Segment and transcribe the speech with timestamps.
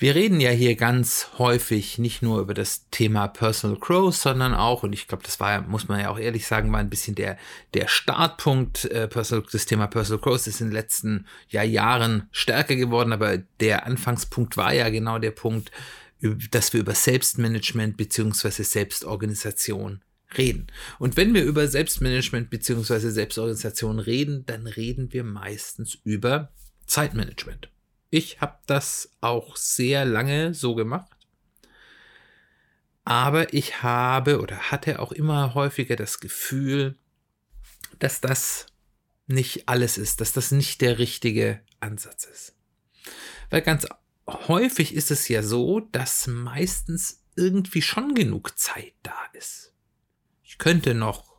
[0.00, 4.84] Wir reden ja hier ganz häufig nicht nur über das Thema Personal Growth, sondern auch,
[4.84, 7.36] und ich glaube, das war, muss man ja auch ehrlich sagen, war ein bisschen der,
[7.74, 12.76] der Startpunkt, äh, Personal, das Thema Personal Growth ist in den letzten ja, Jahren stärker
[12.76, 15.72] geworden, aber der Anfangspunkt war ja genau der Punkt,
[16.52, 20.02] dass wir über Selbstmanagement beziehungsweise Selbstorganisation
[20.36, 20.68] reden.
[21.00, 26.52] Und wenn wir über Selbstmanagement beziehungsweise Selbstorganisation reden, dann reden wir meistens über
[26.86, 27.68] Zeitmanagement.
[28.10, 31.10] Ich habe das auch sehr lange so gemacht.
[33.04, 36.98] Aber ich habe oder hatte auch immer häufiger das Gefühl,
[37.98, 38.66] dass das
[39.26, 42.54] nicht alles ist, dass das nicht der richtige Ansatz ist.
[43.50, 43.86] Weil ganz
[44.26, 49.72] häufig ist es ja so, dass meistens irgendwie schon genug Zeit da ist.
[50.42, 51.36] Ich könnte noch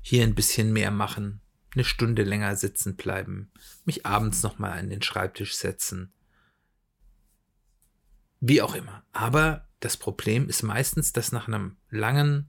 [0.00, 1.40] hier ein bisschen mehr machen,
[1.74, 3.50] eine Stunde länger sitzen bleiben,
[3.84, 6.12] mich abends nochmal an den Schreibtisch setzen.
[8.40, 9.04] Wie auch immer.
[9.12, 12.48] Aber das Problem ist meistens, dass nach einem langen,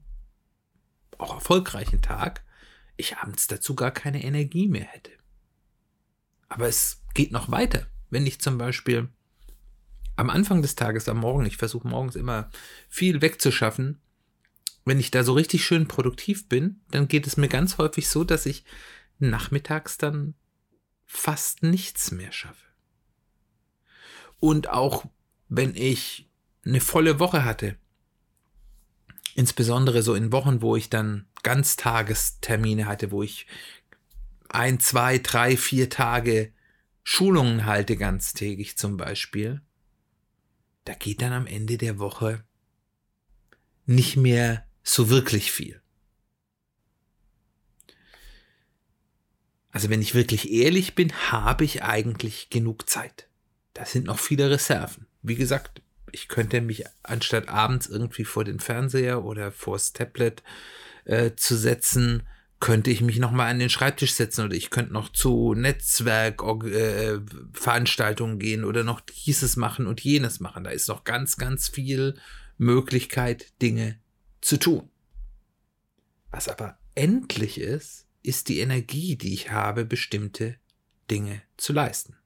[1.18, 2.42] auch erfolgreichen Tag
[2.96, 5.12] ich abends dazu gar keine Energie mehr hätte.
[6.48, 7.86] Aber es geht noch weiter.
[8.10, 9.08] Wenn ich zum Beispiel
[10.16, 12.50] am Anfang des Tages, am Morgen, ich versuche morgens immer
[12.88, 14.00] viel wegzuschaffen,
[14.84, 18.24] wenn ich da so richtig schön produktiv bin, dann geht es mir ganz häufig so,
[18.24, 18.64] dass ich
[19.28, 20.34] nachmittags dann
[21.06, 22.66] fast nichts mehr schaffe.
[24.38, 25.04] Und auch
[25.48, 26.28] wenn ich
[26.64, 27.76] eine volle Woche hatte,
[29.34, 33.46] insbesondere so in Wochen, wo ich dann Ganztagestermine hatte, wo ich
[34.48, 36.52] ein, zwei, drei, vier Tage
[37.02, 39.62] Schulungen halte ganztägig zum Beispiel,
[40.84, 42.44] da geht dann am Ende der Woche
[43.86, 45.82] nicht mehr so wirklich viel.
[49.72, 53.28] Also wenn ich wirklich ehrlich bin, habe ich eigentlich genug Zeit.
[53.74, 55.06] Da sind noch viele Reserven.
[55.22, 55.80] Wie gesagt,
[56.12, 60.42] ich könnte mich anstatt abends irgendwie vor den Fernseher oder vors Tablet
[61.04, 62.24] äh, zu setzen,
[62.58, 68.36] könnte ich mich noch mal an den Schreibtisch setzen oder ich könnte noch zu Netzwerkveranstaltungen
[68.36, 70.64] äh, gehen oder noch dieses machen und jenes machen.
[70.64, 72.18] Da ist noch ganz, ganz viel
[72.58, 73.98] Möglichkeit, Dinge
[74.42, 74.90] zu tun.
[76.30, 80.56] Was aber endlich ist, ist die Energie, die ich habe, bestimmte
[81.10, 82.16] Dinge zu leisten.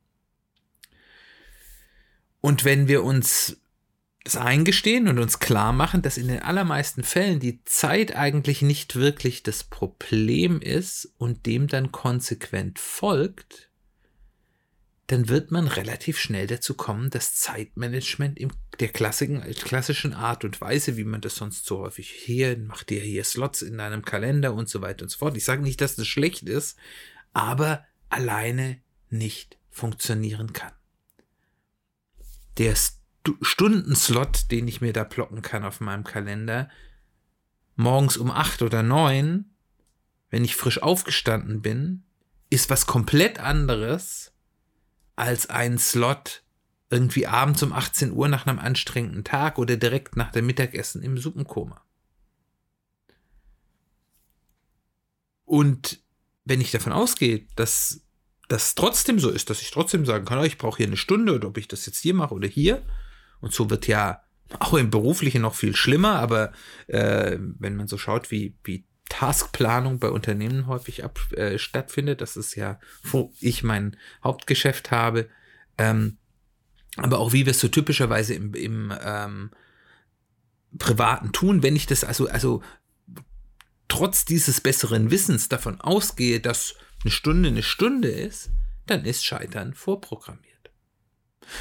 [2.40, 3.56] Und wenn wir uns
[4.24, 8.96] das eingestehen und uns klar machen, dass in den allermeisten Fällen die Zeit eigentlich nicht
[8.96, 13.68] wirklich das Problem ist und dem dann konsequent folgt,
[15.06, 20.96] dann wird man relativ schnell dazu kommen, das Zeitmanagement in der klassischen Art und Weise,
[20.96, 24.68] wie man das sonst so häufig hier, macht dir hier Slots in deinem Kalender und
[24.68, 25.36] so weiter und so fort.
[25.36, 26.78] Ich sage nicht, dass das schlecht ist,
[27.34, 30.72] aber alleine nicht funktionieren kann.
[32.56, 32.74] Der
[33.42, 36.70] Stundenslot, den ich mir da blocken kann auf meinem Kalender,
[37.76, 39.50] morgens um acht oder neun,
[40.30, 42.04] wenn ich frisch aufgestanden bin,
[42.48, 44.33] ist was komplett anderes
[45.16, 46.42] als ein Slot
[46.90, 51.18] irgendwie abends um 18 Uhr nach einem anstrengenden Tag oder direkt nach dem Mittagessen im
[51.18, 51.82] Suppenkoma.
[55.44, 56.00] Und
[56.44, 58.02] wenn ich davon ausgehe, dass
[58.48, 61.34] das trotzdem so ist, dass ich trotzdem sagen kann, oh, ich brauche hier eine Stunde
[61.34, 62.82] oder ob ich das jetzt hier mache oder hier,
[63.40, 64.22] und so wird ja
[64.58, 66.52] auch im Beruflichen noch viel schlimmer, aber
[66.86, 68.84] äh, wenn man so schaut, wie, wie
[69.16, 72.20] Taskplanung bei Unternehmen häufig ab, äh, stattfindet.
[72.20, 75.28] Das ist ja, wo ich mein Hauptgeschäft habe.
[75.78, 76.18] Ähm,
[76.96, 79.50] aber auch wie wir es so typischerweise im, im ähm,
[80.78, 82.60] Privaten tun, wenn ich das also, also
[83.86, 86.74] trotz dieses besseren Wissens davon ausgehe, dass
[87.04, 88.50] eine Stunde eine Stunde ist,
[88.86, 90.53] dann ist Scheitern vorprogrammiert.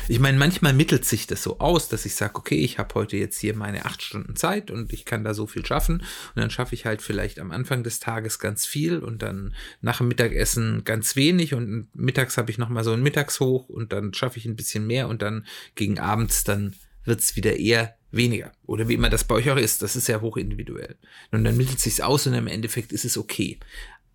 [0.07, 3.17] Ich meine, manchmal mittelt sich das so aus, dass ich sage, okay, ich habe heute
[3.17, 5.99] jetzt hier meine acht Stunden Zeit und ich kann da so viel schaffen.
[5.99, 9.97] Und dann schaffe ich halt vielleicht am Anfang des Tages ganz viel und dann nach
[9.97, 14.37] dem Mittagessen ganz wenig und mittags habe ich nochmal so ein Mittagshoch und dann schaffe
[14.37, 15.45] ich ein bisschen mehr und dann
[15.75, 16.75] gegen abends dann
[17.05, 18.51] wird es wieder eher weniger.
[18.65, 20.95] Oder wie immer das bei euch auch ist, das ist ja hoch individuell.
[21.31, 23.59] Und dann mittelt sich's aus und im Endeffekt ist es okay.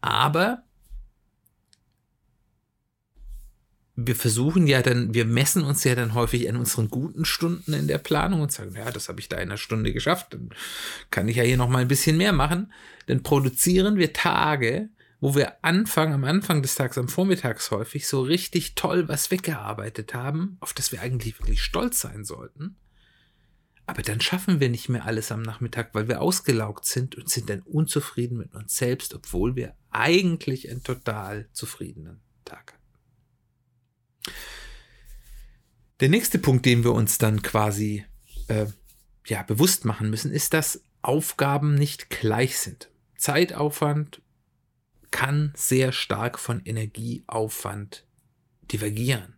[0.01, 0.63] Aber
[4.01, 7.89] wir versuchen ja dann, wir messen uns ja dann häufig an unseren guten Stunden in
[7.89, 10.51] der Planung und sagen, ja, das habe ich da in einer Stunde geschafft, dann
[11.11, 12.73] kann ich ja hier noch mal ein bisschen mehr machen.
[13.07, 18.23] Dann produzieren wir Tage, wo wir anfangen, am Anfang des Tages, am Vormittags häufig, so
[18.23, 22.77] richtig toll was weggearbeitet haben, auf das wir eigentlich wirklich stolz sein sollten.
[23.85, 27.51] Aber dann schaffen wir nicht mehr alles am Nachmittag, weil wir ausgelaugt sind und sind
[27.51, 32.78] dann unzufrieden mit uns selbst, obwohl wir eigentlich einen total zufriedenen Tag haben.
[36.01, 38.05] Der nächste Punkt, den wir uns dann quasi
[38.49, 38.67] äh,
[39.27, 42.91] ja, bewusst machen müssen, ist, dass Aufgaben nicht gleich sind.
[43.17, 44.23] Zeitaufwand
[45.11, 48.05] kann sehr stark von Energieaufwand
[48.71, 49.35] divergieren.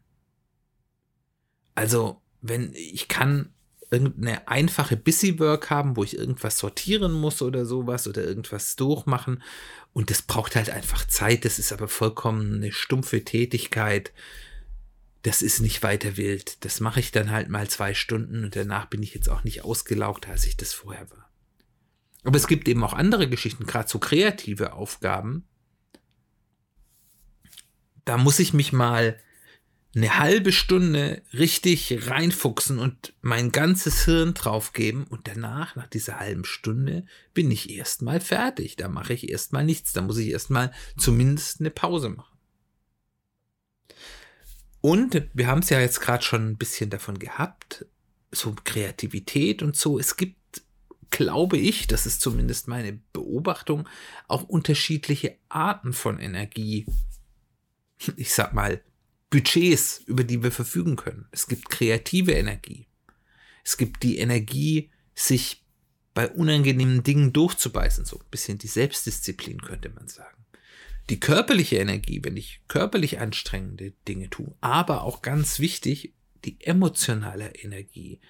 [1.75, 3.53] Also, wenn ich kann
[3.91, 9.43] irgendeine einfache Busy-Work haben, wo ich irgendwas sortieren muss oder sowas oder irgendwas durchmachen.
[9.93, 11.45] Und das braucht halt einfach Zeit.
[11.45, 14.13] Das ist aber vollkommen eine stumpfe Tätigkeit.
[15.23, 16.65] Das ist nicht weiter wild.
[16.65, 19.65] Das mache ich dann halt mal zwei Stunden und danach bin ich jetzt auch nicht
[19.65, 21.31] ausgelaugt, als ich das vorher war.
[22.25, 25.47] Aber es gibt eben auch andere Geschichten, gerade so kreative Aufgaben.
[28.05, 29.19] Da muss ich mich mal
[29.95, 36.45] eine halbe Stunde richtig reinfuchsen und mein ganzes Hirn draufgeben und danach, nach dieser halben
[36.45, 38.77] Stunde, bin ich erstmal fertig.
[38.77, 39.93] Da mache ich erstmal nichts.
[39.93, 42.30] Da muss ich erstmal zumindest eine Pause machen.
[44.81, 47.87] Und wir haben es ja jetzt gerade schon ein bisschen davon gehabt,
[48.33, 49.99] so Kreativität und so.
[49.99, 50.63] Es gibt,
[51.11, 53.89] glaube ich, das ist zumindest meine Beobachtung,
[54.29, 56.87] auch unterschiedliche Arten von Energie.
[58.17, 58.81] Ich sag mal,
[59.29, 61.29] Budgets, über die wir verfügen können.
[61.31, 62.87] Es gibt kreative Energie.
[63.65, 65.65] Es gibt die Energie, sich
[66.15, 70.40] bei unangenehmen Dingen durchzubeißen, so ein bisschen die Selbstdisziplin könnte man sagen.
[71.11, 76.15] Die körperliche Energie, wenn ich körperlich anstrengende Dinge tue, aber auch ganz wichtig,
[76.45, 78.21] die emotionale Energie,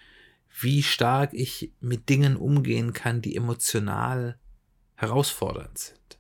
[0.61, 4.39] wie stark ich mit Dingen umgehen kann, die emotional
[4.95, 6.19] herausfordernd sind.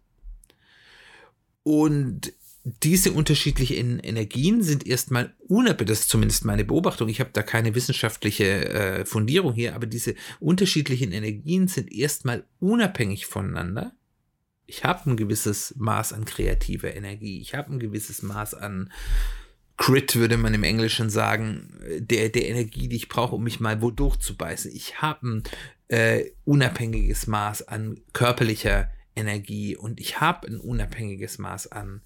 [1.62, 2.32] Und
[2.64, 7.74] diese unterschiedlichen Energien sind erstmal unabhängig, das ist zumindest meine Beobachtung, ich habe da keine
[7.74, 13.94] wissenschaftliche äh, Fundierung hier, aber diese unterschiedlichen Energien sind erstmal unabhängig voneinander.
[14.70, 18.92] Ich habe ein gewisses Maß an kreativer Energie, ich habe ein gewisses Maß an
[19.76, 23.82] Crit, würde man im Englischen sagen, der, der Energie, die ich brauche, um mich mal
[23.82, 24.70] wo durchzubeißen.
[24.70, 25.42] Ich habe ein
[25.88, 32.02] äh, unabhängiges Maß an körperlicher Energie und ich habe ein unabhängiges Maß an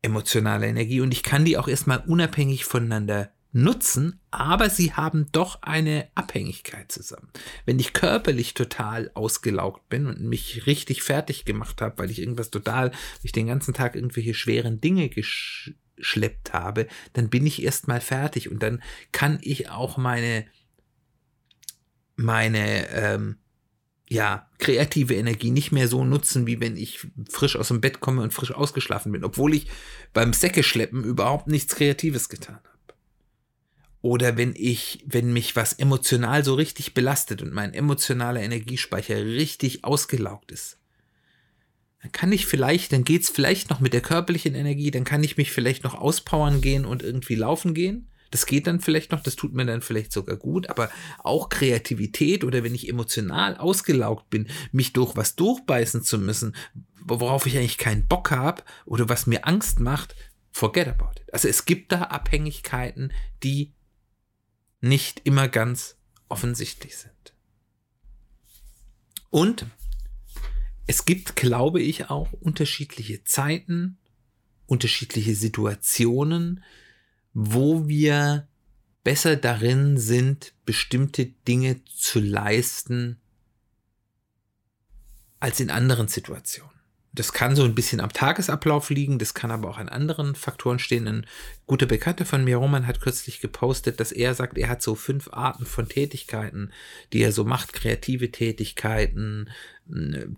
[0.00, 5.62] emotionale Energie und ich kann die auch erstmal unabhängig voneinander nutzen, aber sie haben doch
[5.62, 7.28] eine Abhängigkeit zusammen.
[7.66, 12.50] Wenn ich körperlich total ausgelaugt bin und mich richtig fertig gemacht habe, weil ich irgendwas
[12.50, 12.92] total,
[13.22, 18.62] ich den ganzen Tag irgendwelche schweren Dinge geschleppt habe, dann bin ich erstmal fertig und
[18.62, 18.82] dann
[19.12, 20.46] kann ich auch meine
[22.16, 23.38] meine ähm,
[24.10, 28.22] ja, kreative Energie nicht mehr so nutzen, wie wenn ich frisch aus dem Bett komme
[28.22, 29.68] und frisch ausgeschlafen bin, obwohl ich
[30.12, 32.69] beim Säckeschleppen überhaupt nichts Kreatives getan habe.
[34.02, 39.84] Oder wenn ich, wenn mich was emotional so richtig belastet und mein emotionaler Energiespeicher richtig
[39.84, 40.78] ausgelaugt ist,
[42.02, 45.36] dann kann ich vielleicht, dann geht's vielleicht noch mit der körperlichen Energie, dann kann ich
[45.36, 48.06] mich vielleicht noch auspowern gehen und irgendwie laufen gehen.
[48.30, 50.88] Das geht dann vielleicht noch, das tut mir dann vielleicht sogar gut, aber
[51.18, 56.54] auch Kreativität oder wenn ich emotional ausgelaugt bin, mich durch was durchbeißen zu müssen,
[57.04, 60.14] worauf ich eigentlich keinen Bock habe oder was mir Angst macht,
[60.52, 61.34] forget about it.
[61.34, 63.72] Also es gibt da Abhängigkeiten, die
[64.80, 65.96] nicht immer ganz
[66.28, 67.34] offensichtlich sind.
[69.30, 69.66] Und
[70.86, 73.98] es gibt, glaube ich, auch unterschiedliche Zeiten,
[74.66, 76.64] unterschiedliche Situationen,
[77.32, 78.48] wo wir
[79.04, 83.20] besser darin sind, bestimmte Dinge zu leisten
[85.38, 86.79] als in anderen Situationen.
[87.12, 90.78] Das kann so ein bisschen am Tagesablauf liegen, das kann aber auch an anderen Faktoren
[90.78, 91.08] stehen.
[91.08, 91.26] Ein
[91.66, 95.28] guter Bekannter von mir, Roman, hat kürzlich gepostet, dass er sagt, er hat so fünf
[95.32, 96.72] Arten von Tätigkeiten,
[97.12, 99.50] die er so macht, kreative Tätigkeiten,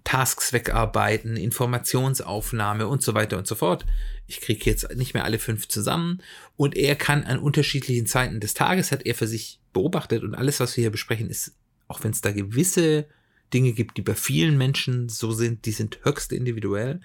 [0.05, 3.85] Tasks wegarbeiten, Informationsaufnahme und so weiter und so fort.
[4.27, 6.23] Ich kriege jetzt nicht mehr alle fünf zusammen
[6.57, 10.59] und er kann an unterschiedlichen Zeiten des Tages, hat er für sich beobachtet und alles,
[10.59, 11.53] was wir hier besprechen, ist,
[11.87, 13.07] auch wenn es da gewisse
[13.53, 17.01] Dinge gibt, die bei vielen Menschen so sind, die sind höchst individuell.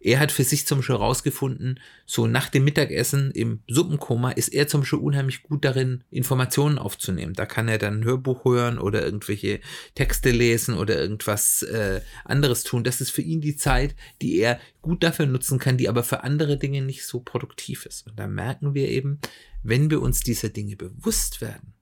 [0.00, 4.66] Er hat für sich zum Beispiel herausgefunden, so nach dem Mittagessen im Suppenkoma ist er
[4.66, 7.34] zum Beispiel unheimlich gut darin, Informationen aufzunehmen.
[7.34, 9.60] Da kann er dann ein Hörbuch hören oder irgendwelche
[9.94, 12.84] Texte lesen oder irgendwas äh, anderes tun.
[12.84, 16.24] Das ist für ihn die Zeit, die er gut dafür nutzen kann, die aber für
[16.24, 18.06] andere Dinge nicht so produktiv ist.
[18.06, 19.20] Und da merken wir eben,
[19.62, 21.74] wenn wir uns dieser Dinge bewusst werden,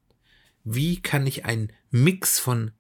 [0.63, 2.73] wie kann ich einen Mix von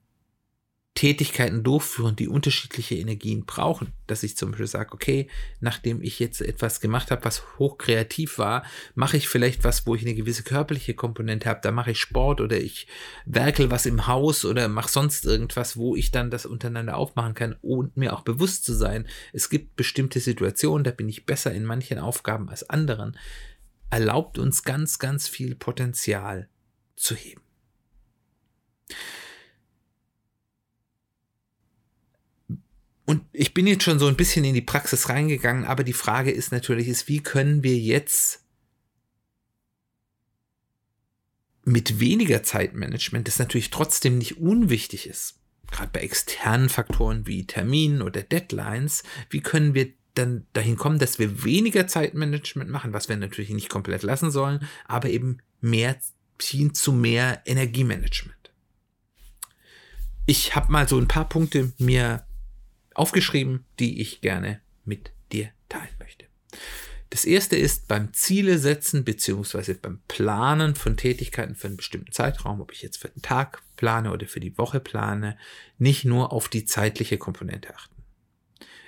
[0.95, 3.93] Tätigkeiten durchführen, die unterschiedliche Energien brauchen.
[4.07, 5.29] Dass ich zum Beispiel sage, okay,
[5.61, 10.03] nachdem ich jetzt etwas gemacht habe, was hochkreativ war, mache ich vielleicht was, wo ich
[10.03, 11.61] eine gewisse körperliche Komponente habe.
[11.63, 12.89] Da mache ich Sport oder ich
[13.25, 17.57] werkel was im Haus oder mache sonst irgendwas, wo ich dann das untereinander aufmachen kann
[17.63, 21.65] und mir auch bewusst zu sein, es gibt bestimmte Situationen, da bin ich besser in
[21.65, 23.17] manchen Aufgaben als anderen,
[23.91, 26.49] erlaubt uns ganz, ganz viel Potenzial
[26.97, 27.43] zu heben.
[33.11, 36.31] Und ich bin jetzt schon so ein bisschen in die Praxis reingegangen, aber die Frage
[36.31, 38.45] ist natürlich, ist, wie können wir jetzt
[41.64, 45.40] mit weniger Zeitmanagement, das natürlich trotzdem nicht unwichtig ist,
[45.73, 51.19] gerade bei externen Faktoren wie Terminen oder Deadlines, wie können wir dann dahin kommen, dass
[51.19, 55.97] wir weniger Zeitmanagement machen, was wir natürlich nicht komplett lassen sollen, aber eben mehr
[56.38, 58.52] ziehen zu mehr Energiemanagement.
[60.26, 62.25] Ich habe mal so ein paar Punkte mir
[63.00, 66.26] aufgeschrieben, die ich gerne mit dir teilen möchte.
[67.09, 72.61] Das erste ist beim Ziele setzen beziehungsweise beim Planen von Tätigkeiten für einen bestimmten Zeitraum,
[72.61, 75.37] ob ich jetzt für den Tag plane oder für die Woche plane,
[75.78, 77.97] nicht nur auf die zeitliche Komponente achten.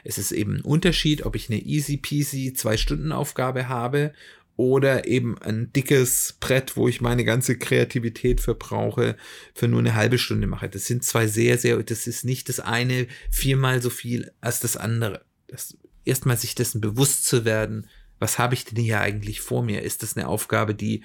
[0.05, 4.13] Es ist eben ein Unterschied, ob ich eine easy peasy zwei Stunden Aufgabe habe
[4.57, 9.17] oder eben ein dickes Brett, wo ich meine ganze Kreativität verbrauche,
[9.55, 10.69] für nur eine halbe Stunde mache.
[10.69, 14.77] Das sind zwei sehr, sehr, das ist nicht das eine viermal so viel als das
[14.77, 15.25] andere.
[15.49, 19.83] Das, erstmal sich dessen bewusst zu werden, was habe ich denn hier eigentlich vor mir?
[19.83, 21.03] Ist das eine Aufgabe, die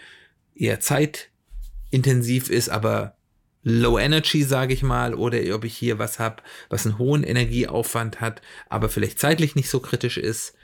[0.54, 3.16] eher zeitintensiv ist, aber
[3.64, 8.22] Low Energy, sage ich mal, oder ob ich hier was habe, was einen hohen Energieaufwand
[8.22, 10.57] hat, aber vielleicht zeitlich nicht so kritisch ist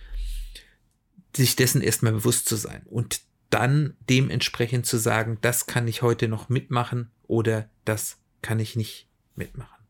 [1.35, 6.27] sich dessen erstmal bewusst zu sein und dann dementsprechend zu sagen, das kann ich heute
[6.27, 9.85] noch mitmachen oder das kann ich nicht mitmachen.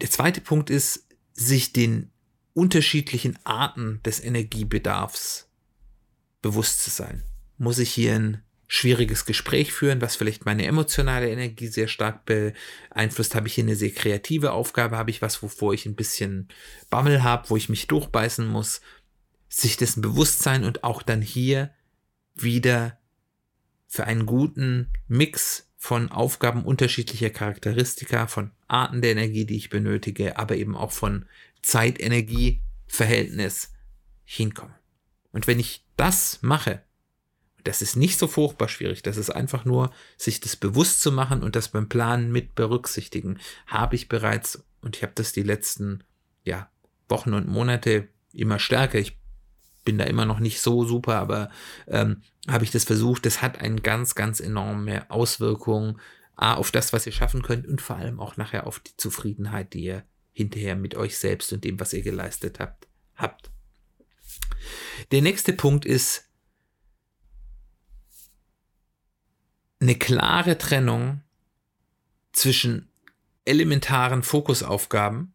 [0.00, 2.10] Der zweite Punkt ist, sich den
[2.54, 5.48] unterschiedlichen Arten des Energiebedarfs
[6.42, 7.22] bewusst zu sein.
[7.58, 13.34] Muss ich hier ein schwieriges Gespräch führen, was vielleicht meine emotionale Energie sehr stark beeinflusst?
[13.34, 14.96] Habe ich hier eine sehr kreative Aufgabe?
[14.96, 16.48] Habe ich was, wovor ich ein bisschen
[16.88, 18.80] Bammel habe, wo ich mich durchbeißen muss?
[19.50, 21.74] Sich dessen bewusst sein und auch dann hier
[22.34, 22.98] wieder
[23.86, 30.38] für einen guten Mix von Aufgaben unterschiedlicher Charakteristika, von Arten der Energie, die ich benötige,
[30.38, 31.26] aber eben auch von
[31.62, 33.72] Zeit-Energie-Verhältnis
[34.24, 34.74] hinkomme.
[35.32, 36.82] Und wenn ich das mache,
[37.64, 41.42] das ist nicht so furchtbar schwierig, das ist einfach nur, sich das bewusst zu machen
[41.42, 46.04] und das beim Planen mit berücksichtigen, habe ich bereits, und ich habe das die letzten
[46.44, 46.70] ja,
[47.08, 48.98] Wochen und Monate immer stärker.
[48.98, 49.19] Ich
[49.84, 51.50] bin da immer noch nicht so super, aber
[51.86, 53.26] ähm, habe ich das versucht.
[53.26, 55.98] Das hat eine ganz, ganz enorme Auswirkung
[56.36, 59.74] A, auf das, was ihr schaffen könnt und vor allem auch nachher auf die Zufriedenheit,
[59.74, 63.50] die ihr hinterher mit euch selbst und dem, was ihr geleistet habt, habt.
[65.10, 66.28] Der nächste Punkt ist
[69.80, 71.22] eine klare Trennung
[72.32, 72.88] zwischen
[73.44, 75.34] elementaren Fokusaufgaben,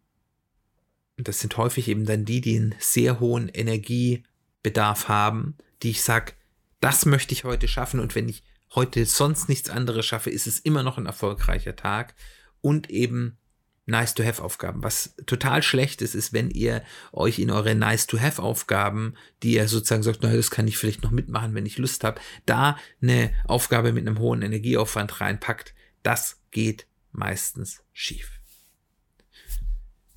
[1.18, 4.24] das sind häufig eben dann die, die einen sehr hohen Energie-
[4.66, 6.34] Bedarf haben, die ich sage,
[6.80, 8.42] das möchte ich heute schaffen und wenn ich
[8.74, 12.16] heute sonst nichts anderes schaffe, ist es immer noch ein erfolgreicher Tag
[12.62, 13.38] und eben
[13.86, 14.82] nice to have Aufgaben.
[14.82, 19.54] Was total schlecht ist, ist, wenn ihr euch in eure nice to have Aufgaben, die
[19.54, 22.76] ihr sozusagen sagt, naja, das kann ich vielleicht noch mitmachen, wenn ich Lust habe, da
[23.04, 25.76] eine Aufgabe mit einem hohen Energieaufwand reinpackt.
[26.02, 28.40] Das geht meistens schief.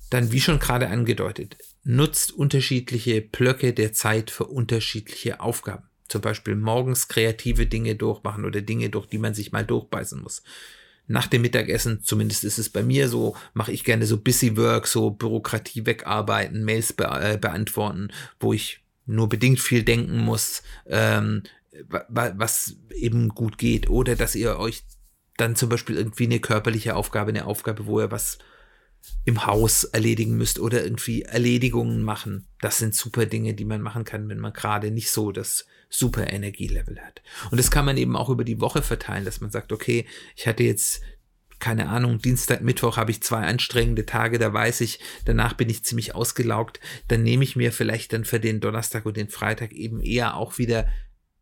[0.09, 5.89] Dann, wie schon gerade angedeutet, nutzt unterschiedliche Blöcke der Zeit für unterschiedliche Aufgaben.
[6.07, 10.43] Zum Beispiel morgens kreative Dinge durchmachen oder Dinge, durch die man sich mal durchbeißen muss.
[11.07, 14.87] Nach dem Mittagessen, zumindest ist es bei mir so, mache ich gerne so Busy Work,
[14.87, 18.09] so Bürokratie wegarbeiten, Mails be äh, beantworten,
[18.39, 21.43] wo ich nur bedingt viel denken muss, ähm,
[22.09, 23.89] was eben gut geht.
[23.89, 24.83] Oder dass ihr euch
[25.37, 28.37] dann zum Beispiel irgendwie eine körperliche Aufgabe, eine Aufgabe, wo ihr was
[29.25, 32.47] im Haus erledigen müsst oder irgendwie Erledigungen machen.
[32.61, 36.31] Das sind super Dinge, die man machen kann, wenn man gerade nicht so das super
[36.31, 37.21] Energielevel hat.
[37.51, 40.47] Und das kann man eben auch über die Woche verteilen, dass man sagt, okay, ich
[40.47, 41.01] hatte jetzt
[41.59, 45.83] keine Ahnung, Dienstag, Mittwoch habe ich zwei anstrengende Tage, da weiß ich, danach bin ich
[45.83, 46.79] ziemlich ausgelaugt,
[47.09, 50.57] dann nehme ich mir vielleicht dann für den Donnerstag und den Freitag eben eher auch
[50.57, 50.87] wieder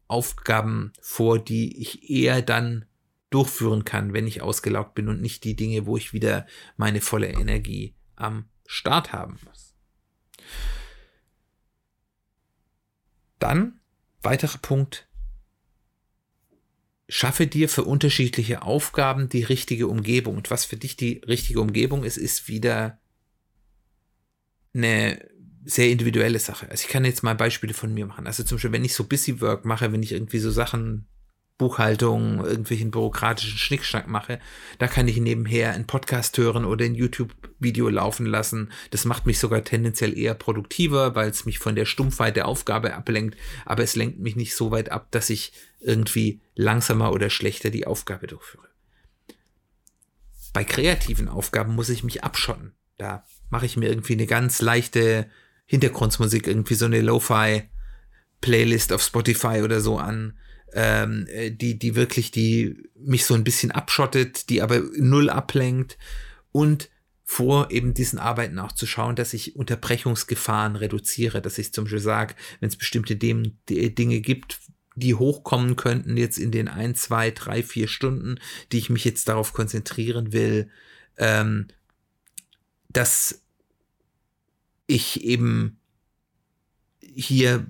[0.07, 2.85] Aufgaben vor, die ich eher dann
[3.29, 7.27] durchführen kann, wenn ich ausgelaugt bin und nicht die Dinge, wo ich wieder meine volle
[7.27, 9.75] Energie am Start haben muss.
[13.39, 13.79] Dann,
[14.21, 15.07] weiterer Punkt,
[17.09, 20.37] schaffe dir für unterschiedliche Aufgaben die richtige Umgebung.
[20.37, 22.99] Und was für dich die richtige Umgebung ist, ist wieder
[24.73, 25.29] eine
[25.65, 26.69] sehr individuelle Sache.
[26.69, 28.27] Also ich kann jetzt mal Beispiele von mir machen.
[28.27, 31.07] Also zum Beispiel, wenn ich so Busy Work mache, wenn ich irgendwie so Sachen
[31.57, 34.39] Buchhaltung, irgendwelchen bürokratischen Schnickschnack mache,
[34.77, 38.71] da kann ich nebenher einen Podcast hören oder ein YouTube-Video laufen lassen.
[38.91, 42.93] Das macht mich sogar tendenziell eher produktiver, weil es mich von der Stumpfheit der Aufgabe
[42.93, 47.71] ablenkt, aber es lenkt mich nicht so weit ab, dass ich irgendwie langsamer oder schlechter
[47.71, 48.67] die Aufgabe durchführe.
[50.53, 52.73] Bei kreativen Aufgaben muss ich mich abschotten.
[52.97, 55.29] Da mache ich mir irgendwie eine ganz leichte
[55.65, 60.37] Hintergrundmusik, irgendwie so eine Lo-Fi-Playlist auf Spotify oder so an
[60.73, 65.97] ähm, äh, die, die wirklich, die mich so ein bisschen abschottet, die aber null ablenkt
[66.51, 66.89] und
[67.23, 71.99] vor eben diesen Arbeiten auch zu schauen, dass ich Unterbrechungsgefahren reduziere, dass ich zum Beispiel
[71.99, 74.59] sage, wenn es bestimmte Dem Dinge gibt,
[74.95, 78.39] die hochkommen könnten jetzt in den ein, zwei, drei, vier Stunden,
[78.71, 80.69] die ich mich jetzt darauf konzentrieren will,
[81.17, 81.67] ähm,
[82.89, 83.41] dass
[84.87, 85.79] ich eben
[86.99, 87.67] hier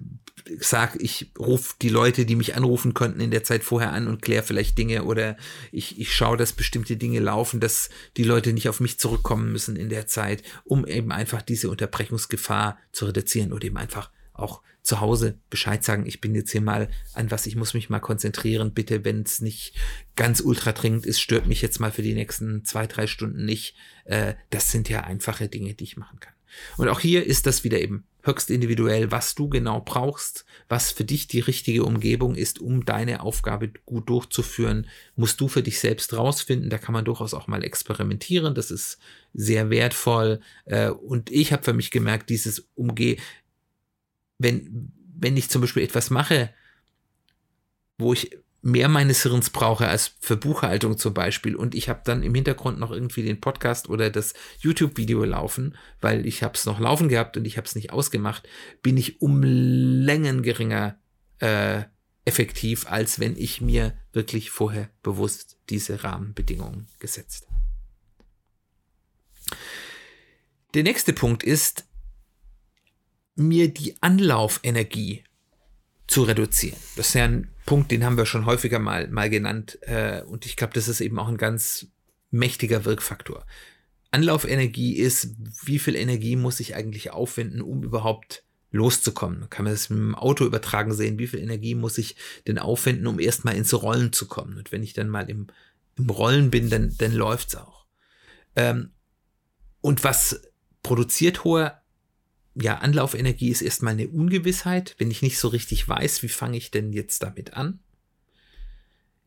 [0.59, 4.21] sag, ich rufe die Leute, die mich anrufen könnten, in der Zeit vorher an und
[4.21, 5.37] kläre vielleicht Dinge oder
[5.71, 9.75] ich, ich schaue, dass bestimmte Dinge laufen, dass die Leute nicht auf mich zurückkommen müssen
[9.75, 15.01] in der Zeit, um eben einfach diese Unterbrechungsgefahr zu reduzieren oder eben einfach auch zu
[15.01, 18.73] Hause Bescheid sagen, ich bin jetzt hier mal an was, ich muss mich mal konzentrieren,
[18.73, 19.75] bitte, wenn es nicht
[20.15, 23.75] ganz ultra dringend ist, stört mich jetzt mal für die nächsten zwei, drei Stunden nicht.
[24.05, 26.33] Äh, das sind ja einfache Dinge, die ich machen kann.
[26.77, 31.05] Und auch hier ist das wieder eben höchst individuell, was du genau brauchst, was für
[31.05, 36.13] dich die richtige Umgebung ist, um deine Aufgabe gut durchzuführen, musst du für dich selbst
[36.13, 36.69] rausfinden.
[36.69, 38.53] Da kann man durchaus auch mal experimentieren.
[38.53, 38.99] Das ist
[39.33, 40.41] sehr wertvoll.
[40.65, 43.17] Äh, und ich habe für mich gemerkt, dieses Umgeh,
[44.37, 46.51] wenn, wenn ich zum Beispiel etwas mache,
[47.97, 48.37] wo ich
[48.67, 52.79] mehr meines Hirns brauche als für Buchhaltung zum Beispiel und ich habe dann im Hintergrund
[52.79, 57.37] noch irgendwie den Podcast oder das YouTube-Video laufen, weil ich habe es noch laufen gehabt
[57.37, 58.45] und ich habe es nicht ausgemacht,
[58.83, 60.99] bin ich um Längen geringer
[61.39, 61.83] äh,
[62.25, 67.61] effektiv, als wenn ich mir wirklich vorher bewusst diese Rahmenbedingungen gesetzt habe.
[70.73, 71.85] Der nächste Punkt ist,
[73.35, 75.23] mir die Anlaufenergie
[76.07, 76.77] zu reduzieren.
[76.97, 79.77] Das ist ja ein Punkt, den haben wir schon häufiger mal, mal genannt.
[79.81, 81.87] Äh, und ich glaube, das ist eben auch ein ganz
[82.31, 83.45] mächtiger Wirkfaktor.
[84.09, 89.49] Anlaufenergie ist, wie viel Energie muss ich eigentlich aufwenden, um überhaupt loszukommen.
[89.49, 91.19] Kann man das mit dem Auto übertragen sehen?
[91.19, 92.15] Wie viel Energie muss ich
[92.47, 94.57] denn aufwenden, um erstmal ins Rollen zu kommen?
[94.57, 95.47] Und wenn ich dann mal im,
[95.97, 97.85] im Rollen bin, dann, dann läuft's auch.
[98.55, 98.91] Ähm,
[99.81, 100.41] und was
[100.83, 101.73] produziert hohe
[102.59, 106.71] ja, Anlaufenergie ist erstmal eine Ungewissheit, wenn ich nicht so richtig weiß, wie fange ich
[106.71, 107.79] denn jetzt damit an.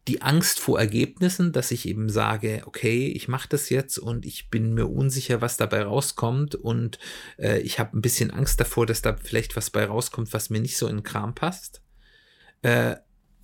[0.08, 4.50] Die Angst vor Ergebnissen, dass ich eben sage, okay, ich mache das jetzt und ich
[4.50, 6.98] bin mir unsicher, was dabei rauskommt und
[7.38, 10.60] äh, ich habe ein bisschen Angst davor, dass da vielleicht was bei rauskommt, was mir
[10.60, 11.82] nicht so in den Kram passt.
[12.62, 12.96] Äh,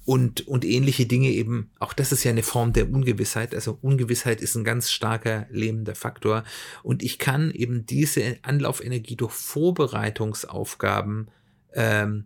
[0.07, 3.55] und, und ähnliche Dinge eben, auch das ist ja eine Form der Ungewissheit.
[3.55, 6.45] Also Ungewissheit ist ein ganz starker lähmender Faktor.
[6.85, 11.29] Und ich kann eben diese Anlaufenergie durch Vorbereitungsaufgaben
[11.75, 12.25] ähm,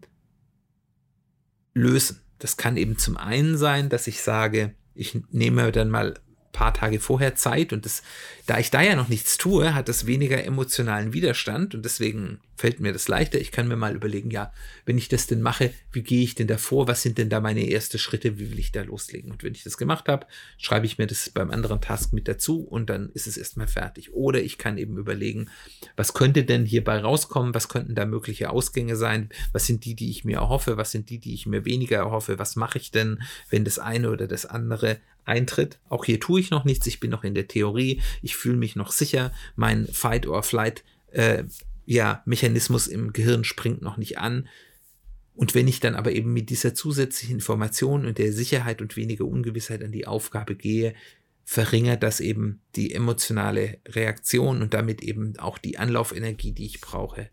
[1.72, 2.20] lösen.
[2.38, 6.20] Das kann eben zum einen sein, dass ich sage, ich nehme dann mal
[6.52, 8.02] paar Tage vorher Zeit und das,
[8.46, 12.78] da ich da ja noch nichts tue, hat das weniger emotionalen Widerstand und deswegen fällt
[12.78, 13.40] mir das leichter.
[13.40, 14.52] Ich kann mir mal überlegen, ja,
[14.84, 16.86] wenn ich das denn mache, wie gehe ich denn da vor?
[16.88, 18.38] Was sind denn da meine ersten Schritte?
[18.38, 19.30] Wie will ich da loslegen?
[19.30, 20.26] Und wenn ich das gemacht habe,
[20.58, 24.12] schreibe ich mir das beim anderen Task mit dazu und dann ist es erstmal fertig.
[24.12, 25.48] Oder ich kann eben überlegen,
[25.96, 27.54] was könnte denn hierbei rauskommen?
[27.54, 29.30] Was könnten da mögliche Ausgänge sein?
[29.52, 30.76] Was sind die, die ich mir erhoffe?
[30.76, 32.38] Was sind die, die ich mir weniger erhoffe?
[32.38, 35.78] Was mache ich denn, wenn das eine oder das andere eintritt.
[35.88, 38.74] Auch hier tue ich noch nichts, ich bin noch in der Theorie, ich fühle mich
[38.74, 41.44] noch sicher, mein Fight or Flight äh,
[41.90, 44.48] ja, Mechanismus im Gehirn springt noch nicht an.
[45.34, 49.24] Und wenn ich dann aber eben mit dieser zusätzlichen Information und der Sicherheit und weniger
[49.24, 50.94] Ungewissheit an die Aufgabe gehe,
[51.42, 57.28] verringert das eben die emotionale Reaktion und damit eben auch die Anlaufenergie, die ich brauche,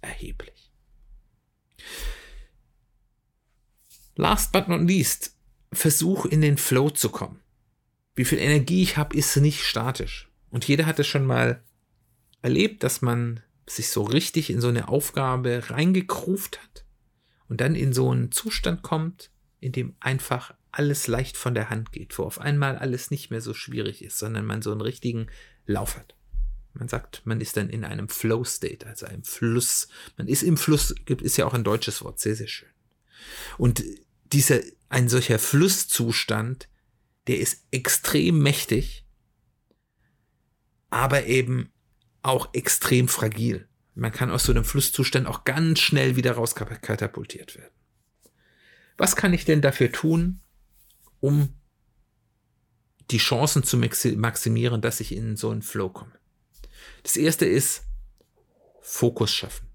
[0.00, 0.72] erheblich.
[4.16, 5.36] Last but not least,
[5.72, 7.38] versuch in den Flow zu kommen.
[8.16, 10.32] wie viel Energie ich habe, ist nicht statisch.
[10.50, 11.62] Und jeder hat es schon mal
[12.42, 13.40] erlebt, dass man
[13.76, 16.84] sich so richtig in so eine Aufgabe reingekruft hat
[17.48, 19.30] und dann in so einen Zustand kommt,
[19.60, 23.40] in dem einfach alles leicht von der Hand geht, wo auf einmal alles nicht mehr
[23.40, 25.28] so schwierig ist, sondern man so einen richtigen
[25.66, 26.14] Lauf hat.
[26.74, 29.88] Man sagt, man ist dann in einem Flow State, also einem Fluss.
[30.16, 32.68] Man ist im Fluss, ist ja auch ein deutsches Wort, sehr, sehr schön.
[33.58, 33.82] Und
[34.32, 36.68] dieser, ein solcher Flusszustand,
[37.26, 39.04] der ist extrem mächtig,
[40.90, 41.72] aber eben
[42.22, 43.68] auch extrem fragil.
[43.94, 47.72] Man kann aus so einem Flusszustand auch ganz schnell wieder rauskatapultiert werden.
[48.96, 50.40] Was kann ich denn dafür tun,
[51.20, 51.54] um
[53.10, 56.12] die Chancen zu maximieren, dass ich in so einen Flow komme?
[57.02, 57.84] Das erste ist
[58.80, 59.66] Fokus schaffen.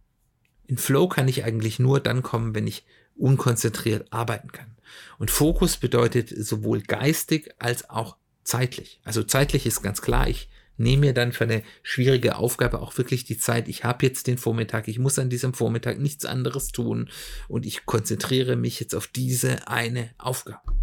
[0.67, 4.75] In Flow kann ich eigentlich nur dann kommen, wenn ich unkonzentriert arbeiten kann.
[5.17, 8.99] Und Fokus bedeutet sowohl geistig als auch zeitlich.
[9.03, 13.23] Also zeitlich ist ganz klar, ich nehme mir dann für eine schwierige Aufgabe auch wirklich
[13.23, 13.67] die Zeit.
[13.67, 17.09] Ich habe jetzt den Vormittag, ich muss an diesem Vormittag nichts anderes tun
[17.47, 20.73] und ich konzentriere mich jetzt auf diese eine Aufgabe.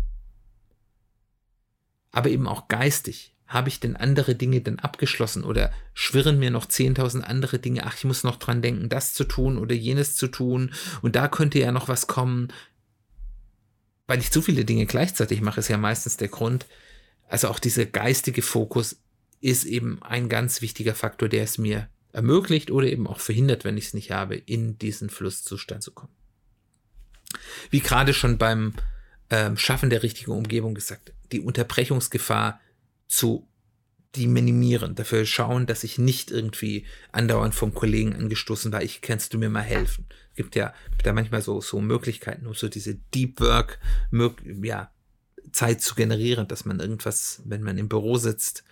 [2.10, 3.34] Aber eben auch geistig.
[3.46, 7.84] Habe ich denn andere Dinge denn abgeschlossen oder schwirren mir noch 10.000 andere Dinge?
[7.84, 11.28] Ach, ich muss noch dran denken, das zu tun oder jenes zu tun und da
[11.28, 12.48] könnte ja noch was kommen.
[14.06, 16.66] Weil ich zu viele Dinge gleichzeitig mache, ist ja meistens der Grund.
[17.28, 19.01] Also auch dieser geistige Fokus
[19.42, 23.76] ist eben ein ganz wichtiger Faktor, der es mir ermöglicht oder eben auch verhindert, wenn
[23.76, 26.12] ich es nicht habe, in diesen Flusszustand zu kommen.
[27.70, 28.74] Wie gerade schon beim
[29.30, 32.60] ähm, Schaffen der richtigen Umgebung gesagt, die Unterbrechungsgefahr
[33.08, 33.48] zu
[34.14, 39.32] die minimieren, dafür schauen, dass ich nicht irgendwie andauernd vom Kollegen angestoßen war, ich kannst
[39.32, 40.04] du mir mal helfen.
[40.30, 43.78] Es gibt ja da manchmal so, so Möglichkeiten, um so diese Deep Work,
[44.62, 44.90] ja,
[45.50, 48.64] Zeit zu generieren, dass man irgendwas, wenn man im Büro sitzt,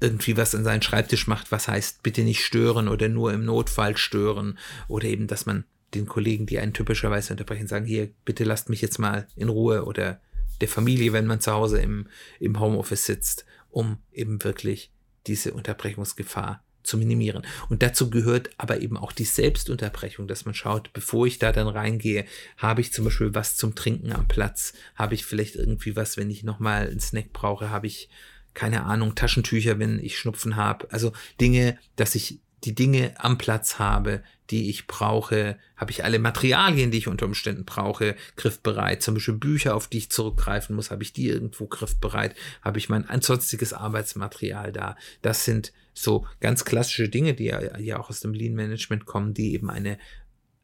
[0.00, 3.96] irgendwie was an seinen Schreibtisch macht, was heißt, bitte nicht stören oder nur im Notfall
[3.96, 4.58] stören.
[4.86, 8.80] Oder eben, dass man den Kollegen, die einen typischerweise unterbrechen, sagen, hier, bitte lasst mich
[8.80, 9.84] jetzt mal in Ruhe.
[9.84, 10.20] Oder
[10.60, 12.08] der Familie, wenn man zu Hause im,
[12.40, 14.92] im Homeoffice sitzt, um eben wirklich
[15.26, 17.42] diese Unterbrechungsgefahr zu minimieren.
[17.68, 21.68] Und dazu gehört aber eben auch die Selbstunterbrechung, dass man schaut, bevor ich da dann
[21.68, 22.24] reingehe,
[22.56, 26.30] habe ich zum Beispiel was zum Trinken am Platz, habe ich vielleicht irgendwie was, wenn
[26.30, 28.08] ich nochmal einen Snack brauche, habe ich
[28.54, 30.90] keine Ahnung, Taschentücher, wenn ich Schnupfen habe.
[30.90, 36.18] Also Dinge, dass ich die Dinge am Platz habe, die ich brauche, habe ich alle
[36.18, 39.02] Materialien, die ich unter Umständen brauche, griffbereit.
[39.02, 42.88] Zum Beispiel Bücher, auf die ich zurückgreifen muss, habe ich die irgendwo griffbereit, habe ich
[42.88, 44.96] mein ansonstiges Arbeitsmaterial da.
[45.22, 49.34] Das sind so ganz klassische Dinge, die ja, ja auch aus dem Lean Management kommen,
[49.34, 49.98] die eben eine,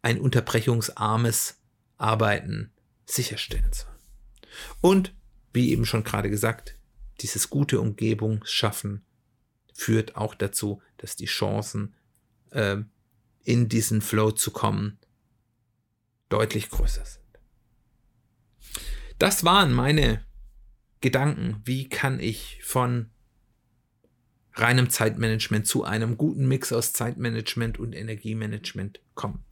[0.02, 1.60] ein unterbrechungsarmes
[1.98, 2.72] Arbeiten
[3.06, 3.94] sicherstellen sollen.
[4.80, 5.14] Und
[5.52, 6.76] wie eben schon gerade gesagt,
[7.20, 9.04] dieses gute Umgebung schaffen
[9.72, 11.94] führt auch dazu, dass die Chancen,
[12.50, 12.78] äh,
[13.44, 14.98] in diesen Flow zu kommen,
[16.28, 17.24] deutlich größer sind.
[19.18, 20.24] Das waren meine
[21.00, 21.60] Gedanken.
[21.64, 23.10] Wie kann ich von
[24.54, 29.44] reinem Zeitmanagement zu einem guten Mix aus Zeitmanagement und Energiemanagement kommen?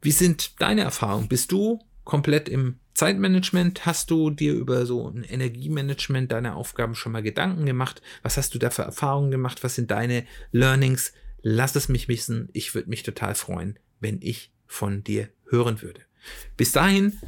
[0.00, 1.28] Wie sind deine Erfahrungen?
[1.28, 3.84] Bist du komplett im Zeitmanagement?
[3.84, 8.00] Hast du dir über so ein Energiemanagement deiner Aufgaben schon mal Gedanken gemacht?
[8.22, 9.62] Was hast du da für Erfahrungen gemacht?
[9.62, 11.12] Was sind deine Learnings?
[11.42, 12.48] Lass es mich wissen.
[12.54, 16.00] Ich würde mich total freuen, wenn ich von dir hören würde.
[16.56, 17.20] Bis dahin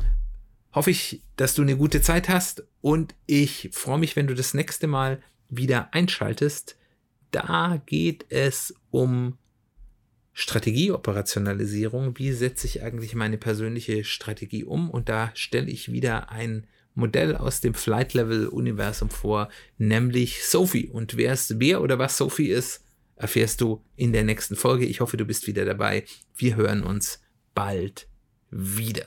[0.73, 4.55] hoffe ich, dass du eine gute Zeit hast und ich freue mich, wenn du das
[4.55, 6.77] nächste Mal wieder einschaltest.
[7.31, 9.37] Da geht es um
[10.38, 14.88] Strategieoperationalisierung, wie setze ich eigentlich meine persönliche Strategie um?
[14.88, 19.48] Und da stelle ich wieder ein Modell aus dem Flight Level Universum vor,
[19.79, 20.87] nämlich Sophie.
[20.87, 22.85] Und wer es, wer oder was Sophie ist,
[23.16, 24.87] erfährst du in der nächsten Folge.
[24.87, 26.05] Ich hoffe, du bist wieder dabei.
[26.37, 27.20] Wir hören uns
[27.53, 28.07] bald
[28.53, 29.07] wieder.